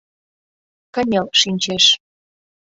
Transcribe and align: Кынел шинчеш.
Кынел 0.93 1.27
шинчеш. 1.39 1.85